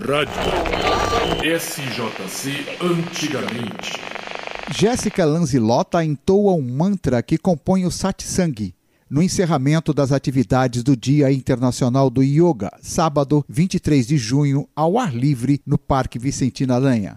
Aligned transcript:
Rádio 0.00 0.32
SJC 1.58 2.78
Antigamente. 2.80 4.00
Jéssica 4.70 5.26
Lanzilota 5.26 6.02
entoa 6.02 6.54
um 6.54 6.62
mantra 6.62 7.22
que 7.22 7.36
compõe 7.36 7.84
o 7.84 7.90
satsang, 7.90 8.74
no 9.10 9.22
encerramento 9.22 9.92
das 9.92 10.10
atividades 10.10 10.82
do 10.82 10.96
Dia 10.96 11.30
Internacional 11.30 12.08
do 12.08 12.22
Yoga, 12.22 12.70
sábado 12.80 13.44
23 13.46 14.06
de 14.06 14.16
junho, 14.16 14.66
ao 14.74 14.98
ar 14.98 15.14
livre, 15.14 15.60
no 15.66 15.76
Parque 15.76 16.18
Vicentina 16.18 16.76
Aranha. 16.76 17.16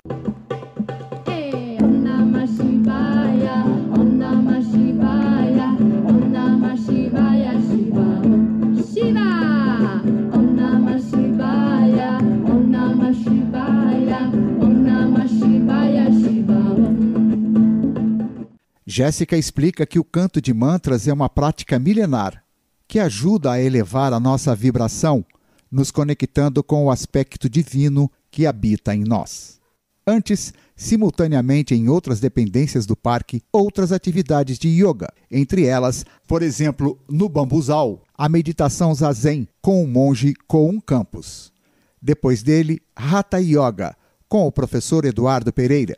Jéssica 18.96 19.36
explica 19.36 19.88
que 19.88 19.98
o 19.98 20.04
canto 20.04 20.40
de 20.40 20.54
mantras 20.54 21.08
é 21.08 21.14
uma 21.14 21.28
prática 21.28 21.80
milenar 21.80 22.44
que 22.88 23.00
ajuda 23.00 23.54
a 23.54 23.60
elevar 23.60 24.14
a 24.14 24.20
nossa 24.20 24.56
vibração, 24.56 25.26
nos 25.72 25.90
conectando 25.90 26.64
com 26.64 26.86
o 26.86 26.92
aspecto 26.92 27.50
divino 27.50 28.08
que 28.30 28.46
habita 28.46 28.94
em 28.94 29.04
nós. 29.04 29.60
Antes, 30.06 30.54
simultaneamente 30.76 31.74
em 31.74 31.90
outras 31.90 32.20
dependências 32.20 32.86
do 32.86 32.96
parque, 32.96 33.42
outras 33.52 33.92
atividades 33.92 34.60
de 34.60 34.68
yoga, 34.68 35.12
entre 35.32 35.66
elas, 35.66 36.06
por 36.28 36.44
exemplo, 36.44 37.00
no 37.10 37.28
bambuzal, 37.28 38.04
a 38.16 38.30
meditação 38.30 38.94
zazen 38.94 39.48
com 39.60 39.84
o 39.84 39.88
monge 39.88 40.36
Koun 40.48 40.80
Campos. 40.80 41.52
Depois 42.00 42.44
dele, 42.44 42.80
Hatha 42.96 43.40
Yoga, 43.42 43.98
com 44.30 44.46
o 44.46 44.52
professor 44.52 45.04
Eduardo 45.04 45.52
Pereira 45.52 45.98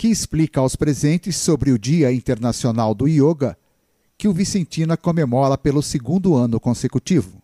que 0.00 0.08
explica 0.08 0.60
aos 0.60 0.74
presentes 0.74 1.36
sobre 1.36 1.72
o 1.72 1.78
Dia 1.78 2.10
Internacional 2.10 2.94
do 2.94 3.06
Yoga, 3.06 3.54
que 4.16 4.26
o 4.26 4.32
Vicentina 4.32 4.96
comemora 4.96 5.58
pelo 5.58 5.82
segundo 5.82 6.34
ano 6.34 6.58
consecutivo. 6.58 7.42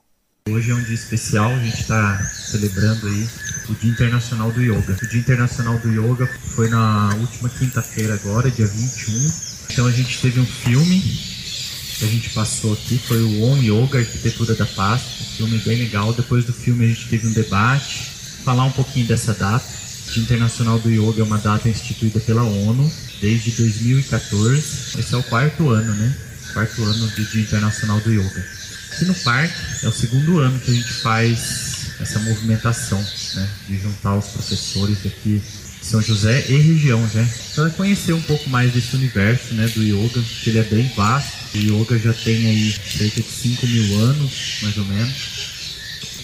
Hoje 0.49 0.71
é 0.71 0.75
um 0.75 0.83
dia 0.83 0.95
especial, 0.95 1.51
a 1.51 1.59
gente 1.59 1.83
está 1.83 2.19
celebrando 2.25 3.09
aí 3.09 3.29
o 3.69 3.75
Dia 3.75 3.91
Internacional 3.91 4.51
do 4.51 4.63
Yoga. 4.63 4.97
O 5.03 5.07
Dia 5.07 5.21
Internacional 5.21 5.79
do 5.81 5.91
Yoga 5.91 6.27
foi 6.55 6.71
na 6.71 7.15
última 7.17 7.51
quinta-feira 7.51 8.15
agora, 8.15 8.51
dia 8.51 8.67
21. 8.67 9.33
Então 9.71 9.85
a 9.85 9.93
gente 9.93 10.19
teve 10.23 10.41
um 10.41 10.47
filme 10.47 10.99
que 11.03 12.07
a 12.07 12.09
gente 12.09 12.31
passou 12.31 12.73
aqui, 12.73 12.97
foi 12.97 13.21
o 13.21 13.43
On 13.43 13.59
Yoga, 13.59 13.99
Arquitetura 13.99 14.55
da 14.55 14.65
Paz, 14.65 15.03
um 15.03 15.37
filme 15.37 15.59
bem 15.59 15.77
legal. 15.77 16.15
Depois 16.15 16.47
do 16.47 16.55
filme 16.55 16.87
a 16.87 16.89
gente 16.89 17.07
teve 17.11 17.27
um 17.29 17.33
debate, 17.35 18.13
falar 18.43 18.65
um 18.65 18.73
pouquinho 18.73 19.07
dessa 19.07 19.35
data. 19.35 19.76
Dia 20.13 20.23
Internacional 20.23 20.79
do 20.79 20.91
Yoga 20.91 21.21
é 21.21 21.25
uma 21.25 21.39
data 21.39 21.69
instituída 21.69 22.21
pela 22.21 22.43
ONU 22.43 22.91
desde 23.21 23.51
2014. 23.53 24.99
Esse 24.99 25.15
é 25.15 25.17
o 25.17 25.23
quarto 25.25 25.69
ano, 25.71 25.95
né? 25.95 26.17
Quarto 26.53 26.83
ano 26.85 27.07
do 27.09 27.25
Dia 27.25 27.43
Internacional 27.43 28.01
do 28.01 28.13
Yoga. 28.13 28.47
Aqui 28.93 29.05
no 29.05 29.15
parque 29.15 29.55
é 29.83 29.89
o 29.89 29.93
segundo 29.93 30.39
ano 30.39 30.59
que 30.61 30.71
a 30.71 30.75
gente 30.75 30.93
faz 31.03 31.91
essa 32.01 32.19
movimentação, 32.21 33.05
né? 33.35 33.49
De 33.69 33.79
juntar 33.79 34.17
os 34.17 34.27
professores 34.27 34.99
aqui 35.05 35.43
de 35.81 35.87
São 35.87 36.01
José 36.01 36.47
e 36.49 36.57
região, 36.57 37.01
né? 37.13 37.29
Para 37.55 37.71
conhecer 37.71 38.13
um 38.13 38.23
pouco 38.23 38.49
mais 38.49 38.73
desse 38.73 38.95
universo, 38.97 39.55
né? 39.55 39.67
Do 39.69 39.83
yoga, 39.83 40.23
que 40.43 40.51
ele 40.51 40.59
é 40.59 40.65
bem 40.65 40.91
vasto. 40.97 41.37
O 41.55 41.59
yoga 41.59 41.99
já 41.99 42.13
tem 42.13 42.47
aí 42.47 42.73
cerca 42.73 43.21
de 43.21 43.29
5 43.29 43.67
mil 43.67 44.01
anos, 44.01 44.33
mais 44.63 44.77
ou 44.79 44.85
menos 44.85 45.56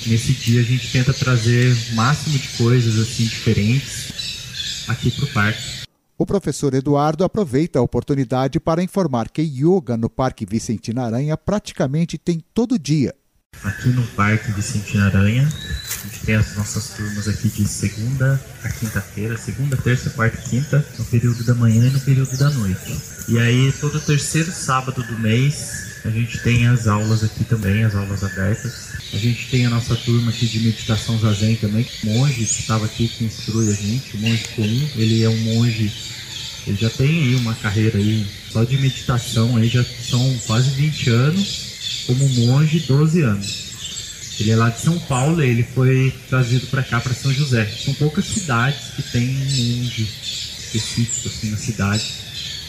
nesse 0.06 0.33
dia 0.33 0.61
a 0.61 0.64
gente 0.64 0.91
tenta 0.92 1.12
trazer 1.12 1.77
o 1.92 1.95
máximo 1.95 2.39
de 2.39 2.48
coisas 2.56 2.98
assim 2.98 3.25
diferentes 3.25 4.84
aqui 4.89 5.11
para 5.11 5.25
o 5.25 5.28
parque. 5.28 5.83
O 6.19 6.27
professor 6.27 6.75
Eduardo 6.75 7.25
aproveita 7.25 7.78
a 7.78 7.83
oportunidade 7.83 8.61
para 8.61 8.83
informar 8.83 9.28
que 9.28 9.42
yoga 9.42 9.97
no 9.97 10.09
Parque 10.09 10.47
Vicentina 10.47 11.04
Aranha 11.04 11.37
praticamente 11.37 12.16
tem 12.16 12.41
todo 12.54 12.78
dia. 12.78 13.15
Aqui 13.65 13.88
no 13.88 14.06
Parque 14.09 14.50
Vicentina 14.53 15.06
Aranha, 15.06 15.47
a 15.47 16.06
gente 16.06 16.25
tem 16.25 16.34
as 16.34 16.56
nossas 16.56 16.91
turmas 16.91 17.28
aqui 17.28 17.48
de 17.48 17.66
segunda 17.66 18.41
a 18.62 18.69
quinta-feira, 18.69 19.37
segunda, 19.37 19.77
terça, 19.77 20.10
quarta 20.10 20.38
e 20.38 20.50
quinta, 20.50 20.84
no 20.98 21.04
período 21.04 21.44
da 21.44 21.54
manhã 21.54 21.87
e 21.87 21.91
no 21.91 22.00
período 22.00 22.37
da 22.37 22.50
noite. 22.50 22.97
E 23.28 23.38
aí, 23.38 23.72
todo 23.81 24.00
terceiro 24.00 24.50
sábado 24.50 25.03
do 25.03 25.19
mês, 25.19 25.91
a 26.05 26.11
gente 26.11 26.39
tem 26.41 26.67
as 26.67 26.89
aulas 26.89 27.23
aqui 27.23 27.45
também, 27.45 27.85
as 27.85 27.95
aulas 27.95 28.25
abertas. 28.25 28.89
A 29.13 29.17
gente 29.17 29.49
tem 29.51 29.67
a 29.67 29.71
nossa 29.71 29.95
turma 29.95 30.31
aqui 30.31 30.47
de 30.47 30.59
meditação 30.61 31.19
zazen 31.19 31.55
também. 31.57 31.87
O 32.03 32.07
monge 32.07 32.35
que 32.35 32.61
estava 32.61 32.87
aqui 32.87 33.07
que 33.07 33.25
instrui 33.25 33.71
a 33.71 33.75
gente, 33.75 34.17
o 34.17 34.19
monge 34.19 34.45
comum, 34.57 34.89
ele 34.97 35.23
é 35.23 35.29
um 35.29 35.39
monge, 35.39 35.93
ele 36.67 36.77
já 36.77 36.91
tem 36.91 37.09
aí 37.09 37.35
uma 37.37 37.55
carreira 37.55 37.99
aí 37.99 38.27
só 38.51 38.65
de 38.65 38.77
meditação 38.79 39.57
aí 39.57 39.69
já 39.69 39.85
são 39.85 40.39
quase 40.47 40.71
20 40.71 41.11
anos, 41.11 42.05
como 42.07 42.29
monge 42.29 42.81
12 42.81 43.21
anos. 43.23 43.73
Ele 44.41 44.51
é 44.51 44.57
lá 44.57 44.71
de 44.71 44.81
São 44.81 44.99
Paulo, 44.99 45.41
ele 45.41 45.63
foi 45.63 46.13
trazido 46.29 46.67
para 46.67 46.83
cá 46.83 47.01
para 47.01 47.15
São 47.15 47.33
José. 47.33 47.65
São 47.84 47.95
poucas 47.95 48.25
cidades 48.25 48.95
que 48.97 49.03
tem 49.03 49.29
um 49.29 49.77
monge 49.77 50.09
específico 50.73 51.29
assim 51.29 51.51
na 51.51 51.57
cidade. 51.59 52.05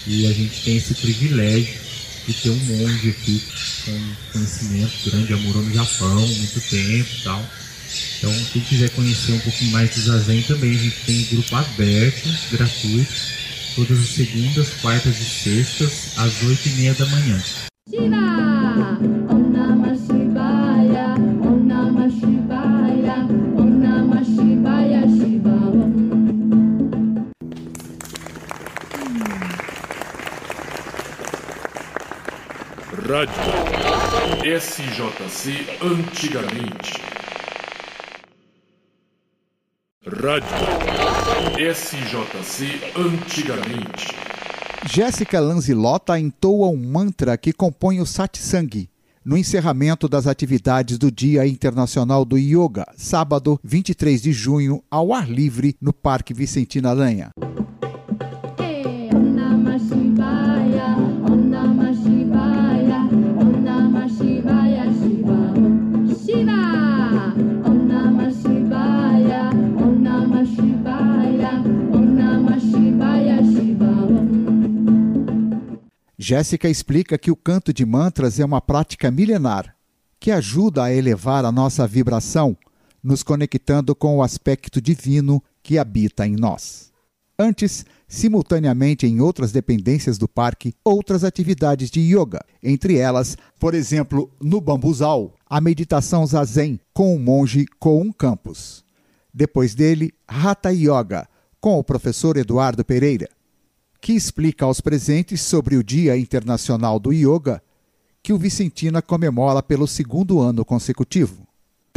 E 0.06 0.28
a 0.28 0.34
gente 0.34 0.62
tem 0.64 0.78
esse 0.78 0.94
privilégio 0.94 1.83
de 2.28 2.34
ter 2.34 2.50
um 2.50 2.56
monge 2.56 3.10
aqui 3.10 3.44
com 3.86 4.16
conhecimento 4.32 5.10
grande, 5.10 5.30
já 5.30 5.38
morou 5.38 5.62
no 5.62 5.74
Japão 5.74 6.28
muito 6.28 6.62
tempo 6.70 7.10
e 7.20 7.24
tal. 7.24 7.50
Então, 8.18 8.34
quem 8.52 8.62
quiser 8.62 8.90
conhecer 8.92 9.34
um 9.34 9.40
pouquinho 9.40 9.72
mais 9.72 9.94
do 9.94 10.02
Zazen 10.02 10.42
também, 10.44 10.72
a 10.72 10.78
gente 10.78 10.96
tem 11.06 11.26
grupo 11.26 11.56
aberto, 11.56 12.30
gratuito, 12.52 13.14
todas 13.76 14.00
as 14.00 14.08
segundas, 14.10 14.70
quartas 14.82 15.20
e 15.20 15.26
sextas, 15.26 16.18
às 16.18 16.42
oito 16.44 16.68
e 16.68 16.72
meia 16.72 16.94
da 16.94 17.06
manhã. 17.08 17.44
Rádio 33.14 34.60
SJC 34.60 35.68
Antigamente. 35.84 37.00
Rádio 40.04 41.76
SJC 41.76 42.82
Antigamente. 42.98 44.16
Jéssica 44.92 45.40
Lanzilota 45.40 46.20
entoa 46.20 46.70
um 46.70 46.76
mantra 46.76 47.38
que 47.38 47.54
compõe 47.54 48.02
o 48.02 48.06
satsang, 48.08 48.90
no 49.24 49.38
encerramento 49.38 50.10
das 50.10 50.26
atividades 50.26 50.98
do 50.98 51.12
Dia 51.12 51.46
Internacional 51.46 52.26
do 52.26 52.36
Yoga, 52.36 52.84
sábado 52.98 53.60
23 53.64 54.24
de 54.24 54.34
junho, 54.34 54.84
ao 54.90 55.14
ar 55.14 55.30
livre, 55.30 55.76
no 55.80 55.94
Parque 55.94 56.34
Vicentina 56.34 56.90
Aranha. 56.90 57.30
Jéssica 76.24 76.70
explica 76.70 77.18
que 77.18 77.30
o 77.30 77.36
canto 77.36 77.74
de 77.74 77.86
mantras 77.86 78.40
é 78.40 78.46
uma 78.46 78.62
prática 78.62 79.12
milenar 79.12 79.76
que 80.22 80.32
ajuda 80.32 80.86
a 80.86 80.94
elevar 80.94 81.44
a 81.44 81.52
nossa 81.52 81.86
vibração, 81.86 82.56
nos 83.04 83.22
conectando 83.22 83.94
com 83.94 84.16
o 84.16 84.24
aspecto 84.24 84.82
divino 84.82 85.44
que 85.62 85.78
habita 85.78 86.26
em 86.26 86.38
nós. 86.38 86.94
Antes, 87.38 87.86
simultaneamente 88.08 89.06
em 89.06 89.20
outras 89.20 89.52
dependências 89.52 90.18
do 90.18 90.26
parque, 90.26 90.74
outras 90.82 91.26
atividades 91.26 91.92
de 91.92 92.00
yoga, 92.00 92.40
entre 92.64 92.96
elas, 92.96 93.38
por 93.60 93.74
exemplo, 93.74 94.32
no 94.42 94.62
bambuzal, 94.62 95.36
a 95.46 95.60
meditação 95.60 96.26
zazen 96.26 96.80
com 96.94 97.14
o 97.14 97.20
monge 97.20 97.66
Koun 97.80 98.14
Campos. 98.14 98.86
Depois 99.34 99.76
dele, 99.76 100.14
Hatha 100.26 100.72
Yoga, 100.72 101.28
com 101.60 101.78
o 101.78 101.84
professor 101.84 102.38
Eduardo 102.38 102.86
Pereira 102.86 103.28
que 104.04 104.12
explica 104.12 104.66
aos 104.66 104.82
presentes 104.82 105.40
sobre 105.40 105.78
o 105.78 105.84
Dia 105.84 106.18
Internacional 106.18 107.00
do 107.00 107.14
Yoga, 107.14 107.64
que 108.22 108.34
o 108.34 108.38
Vicentina 108.38 109.02
comemora 109.02 109.64
pelo 109.64 109.88
segundo 109.88 110.42
ano 110.42 110.66
consecutivo. 110.66 111.48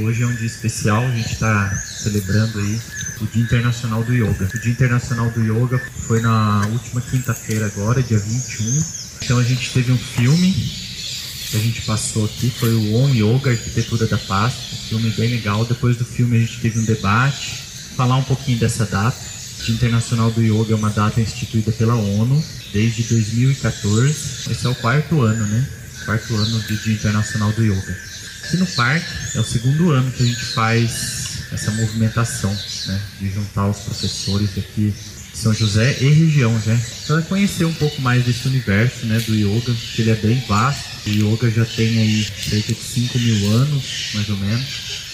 Hoje 0.00 0.23
é 0.23 0.26
um 0.26 0.35
dia 0.37 0.47
especial, 0.47 1.03
a 1.03 1.11
gente 1.11 1.32
está 1.32 1.69
celebrando 1.75 2.61
aí 2.61 2.81
o 3.20 3.26
Dia 3.26 3.43
Internacional 3.43 4.05
do 4.05 4.14
Yoga. 4.14 4.49
O 4.55 4.61
Dia 4.61 4.70
Internacional 4.70 5.31
do 5.32 5.41
Yoga 5.41 5.81
foi 6.06 6.20
na 6.20 6.64
última 6.69 7.00
quinta-feira 7.00 7.67
agora, 7.67 8.00
dia 8.00 8.20
21. 8.20 8.85
Então 9.25 9.38
a 9.38 9.43
gente 9.43 9.73
teve 9.73 9.91
um 9.91 9.99
filme 9.99 10.53
que 10.53 11.56
a 11.56 11.61
gente 11.61 11.82
passou 11.82 12.26
aqui, 12.26 12.50
foi 12.50 12.73
o 12.73 12.94
On 12.94 13.08
Yoga, 13.08 13.50
Arquitetura 13.50 14.06
da 14.06 14.19
Paz, 14.19 14.55
um 14.55 14.88
filme 14.91 15.11
bem 15.11 15.29
legal. 15.29 15.64
Depois 15.64 15.97
do 15.97 16.05
filme 16.05 16.37
a 16.37 16.41
gente 16.41 16.61
teve 16.61 16.79
um 16.79 16.85
debate, 16.85 17.64
falar 17.97 18.14
um 18.14 18.25
pouquinho 18.25 18.61
dessa 18.61 18.87
data. 18.87 19.36
Dia 19.67 19.75
Internacional 19.75 20.31
do 20.31 20.41
Yoga 20.41 20.75
é 20.75 20.77
uma 20.77 20.91
data 20.91 21.21
instituída 21.21 21.73
pela 21.73 21.97
ONU 21.97 22.45
desde 22.73 23.03
2014. 23.03 24.11
Esse 24.49 24.65
é 24.65 24.69
o 24.69 24.75
quarto 24.77 25.23
ano, 25.23 25.45
né? 25.45 25.69
Quarto 26.05 26.37
ano 26.37 26.61
do 26.61 26.77
Dia 26.77 26.95
Internacional 26.95 27.51
do 27.51 27.65
Yoga. 27.65 27.99
Aqui 28.45 28.59
no 28.59 28.67
parque 28.69 29.07
é 29.35 29.41
o 29.41 29.45
segundo 29.45 29.91
ano 29.91 30.09
que 30.13 30.23
a 30.23 30.27
gente 30.27 30.45
faz 30.55 31.49
essa 31.51 31.73
movimentação, 31.73 32.57
né? 32.87 33.03
De 33.21 33.29
juntar 33.29 33.67
os 33.67 33.79
professores 33.79 34.51
aqui 34.57 34.95
de 35.33 35.39
São 35.39 35.53
José 35.53 35.97
e 36.01 36.11
região, 36.11 36.53
né? 36.65 36.81
Para 37.09 37.23
conhecer 37.23 37.65
um 37.65 37.75
pouco 37.75 38.01
mais 38.01 38.25
desse 38.25 38.47
universo, 38.47 39.05
né? 39.07 39.19
Do 39.19 39.35
yoga, 39.35 39.75
que 39.75 40.03
ele 40.03 40.13
é 40.13 40.15
bem 40.15 40.45
vasto. 40.47 40.85
O 41.07 41.11
yoga 41.11 41.51
já 41.51 41.65
tem 41.65 41.99
aí 41.99 42.25
cerca 42.25 42.73
de 42.73 42.81
5 42.81 43.19
mil 43.19 43.51
anos, 43.51 44.11
mais 44.15 44.29
ou 44.29 44.37
menos 44.37 45.06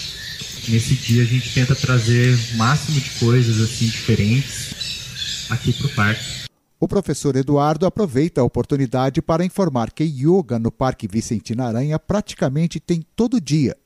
nesse 0.69 0.95
dia 0.95 1.23
a 1.23 1.27
gente 1.27 1.53
tenta 1.53 1.75
trazer 1.75 2.39
o 2.55 2.57
máximo 2.57 3.01
de 3.01 3.11
coisas 3.19 3.61
assim 3.61 3.87
diferentes 3.87 5.47
aqui 5.51 5.73
para 5.73 5.87
o 5.87 5.91
parque. 5.91 6.43
O 6.81 6.89
professor 6.89 7.37
Eduardo 7.37 7.87
aproveita 7.87 8.41
a 8.41 8.45
oportunidade 8.45 9.23
para 9.23 9.45
informar 9.45 9.93
que 9.93 10.03
yoga 10.03 10.59
no 10.59 10.73
Parque 10.73 11.07
Vicentina 11.07 11.69
Aranha 11.69 11.99
praticamente 11.99 12.81
tem 12.81 13.07
todo 13.15 13.41
dia. 13.41 13.77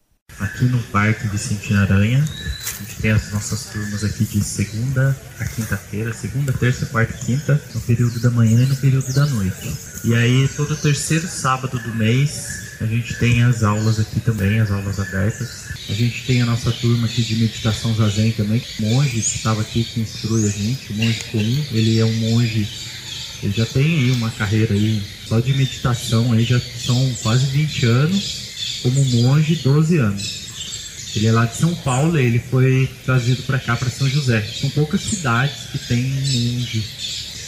Aqui 0.40 0.64
no 0.64 0.82
Parque 0.84 1.28
Vicentina 1.28 1.82
Aranha, 1.82 2.22
a 2.22 2.82
gente 2.82 3.00
tem 3.00 3.10
as 3.10 3.32
nossas 3.32 3.66
turmas 3.66 4.02
aqui 4.02 4.24
de 4.24 4.42
segunda 4.42 5.16
a 5.38 5.44
quinta-feira, 5.44 6.12
segunda, 6.12 6.52
terça, 6.52 6.86
quarta 6.86 7.14
e 7.14 7.26
quinta, 7.26 7.60
no 7.74 7.80
período 7.82 8.18
da 8.20 8.30
manhã 8.30 8.62
e 8.62 8.66
no 8.66 8.76
período 8.76 9.12
da 9.12 9.26
noite. 9.26 9.72
E 10.04 10.14
aí, 10.14 10.48
todo 10.56 10.76
terceiro 10.76 11.26
sábado 11.26 11.78
do 11.78 11.94
mês, 11.94 12.65
a 12.80 12.86
gente 12.86 13.14
tem 13.18 13.42
as 13.42 13.62
aulas 13.62 13.98
aqui 13.98 14.20
também, 14.20 14.60
as 14.60 14.70
aulas 14.70 15.00
abertas. 15.00 15.66
A 15.88 15.92
gente 15.92 16.24
tem 16.26 16.42
a 16.42 16.46
nossa 16.46 16.70
turma 16.72 17.06
aqui 17.06 17.22
de 17.22 17.36
meditação 17.36 17.94
zazen 17.94 18.32
também, 18.32 18.62
monge 18.80 19.10
que 19.10 19.36
estava 19.36 19.60
aqui 19.60 19.84
que 19.84 20.00
instrui 20.00 20.44
a 20.44 20.50
gente, 20.50 20.92
o 20.92 20.94
monge 20.96 21.20
comum, 21.30 21.64
ele 21.72 21.98
é 21.98 22.04
um 22.04 22.12
monge, 22.14 22.68
ele 23.42 23.52
já 23.56 23.64
tem 23.64 23.84
aí 23.84 24.10
uma 24.10 24.30
carreira 24.30 24.74
aí 24.74 25.02
só 25.28 25.38
de 25.40 25.54
meditação 25.54 26.32
aí 26.32 26.44
já 26.44 26.60
são 26.60 27.14
quase 27.22 27.46
20 27.46 27.86
anos, 27.86 28.80
como 28.82 29.04
monge 29.04 29.56
12 29.56 29.96
anos. 29.98 30.46
Ele 31.14 31.28
é 31.28 31.32
lá 31.32 31.46
de 31.46 31.56
São 31.56 31.74
Paulo, 31.76 32.18
ele 32.18 32.38
foi 32.38 32.90
trazido 33.06 33.42
para 33.44 33.58
cá 33.58 33.74
para 33.74 33.88
São 33.88 34.06
José. 34.06 34.42
São 34.60 34.68
poucas 34.70 35.00
cidades 35.00 35.70
que 35.72 35.78
tem 35.78 36.04
um 36.04 36.56
monge 36.56 36.84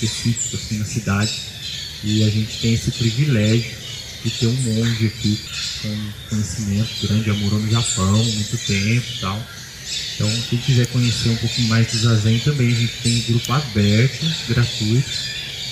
específico 0.00 0.56
assim 0.56 0.78
na 0.78 0.84
cidade 0.86 1.32
e 2.02 2.24
a 2.24 2.30
gente 2.30 2.60
tem 2.60 2.72
esse 2.72 2.90
privilégio 2.92 3.87
de 4.24 4.30
ter 4.30 4.46
um 4.46 4.52
monge 4.52 5.06
aqui 5.06 5.40
com 5.82 6.12
conhecimento 6.30 7.06
grande, 7.06 7.26
já 7.26 7.34
morou 7.34 7.58
no 7.58 7.70
Japão 7.70 8.24
muito 8.24 8.58
tempo 8.66 9.06
e 9.14 9.20
tal. 9.20 9.46
Então, 10.14 10.42
quem 10.50 10.58
quiser 10.58 10.86
conhecer 10.88 11.30
um 11.30 11.36
pouquinho 11.36 11.68
mais 11.68 11.86
do 11.90 11.98
Zazen 11.98 12.38
também, 12.40 12.68
a 12.68 12.74
gente 12.74 12.92
tem 13.02 13.22
grupo 13.22 13.52
aberto, 13.52 14.26
gratuito, 14.48 15.10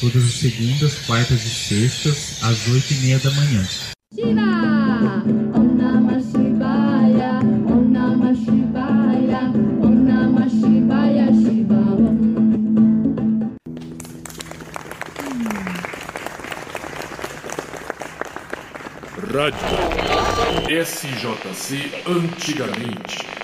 todas 0.00 0.24
as 0.24 0.34
segundas, 0.34 0.94
quartas 1.06 1.44
e 1.44 1.50
sextas, 1.50 2.42
às 2.42 2.66
oito 2.68 2.92
e 2.92 2.96
meia 2.96 3.18
da 3.18 3.30
manhã. 3.32 3.66
Rádio 19.36 20.82
SJC 20.82 21.92
antigamente. 22.06 23.35